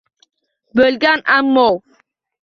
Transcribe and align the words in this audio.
Bo’lgan 0.79 1.21
ammo 1.33 1.67